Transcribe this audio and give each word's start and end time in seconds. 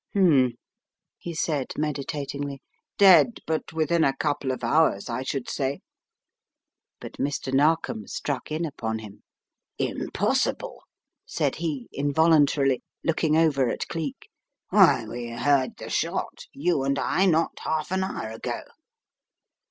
"Humm," 0.15 0.53
he 1.19 1.35
said, 1.35 1.73
meditatingly. 1.77 2.59
"Dead, 2.97 3.37
but 3.45 3.71
within 3.71 4.03
a 4.03 4.15
couple 4.17 4.49
of 4.49 4.63
hours, 4.63 5.09
I 5.11 5.21
should 5.21 5.47
say." 5.47 5.81
But 6.99 7.17
Mr. 7.19 7.53
Narkom 7.53 8.07
struck 8.07 8.51
in 8.51 8.65
upon 8.65 8.97
him." 8.97 9.21
Impossible," 9.77 10.81
said 11.27 11.57
he, 11.57 11.87
involuntarily, 11.91 12.81
looking 13.03 13.37
over 13.37 13.69
at 13.69 13.87
Cleek, 13.89 14.27
"why, 14.71 15.05
we 15.05 15.29
heard 15.29 15.77
the 15.77 15.91
shot— 15.91 16.47
you 16.65 16.81
and 16.83 16.97
I, 16.97 17.27
not 17.27 17.59
half 17.59 17.91
an 17.91 18.03
hour 18.03 18.31
ago." 18.31 18.61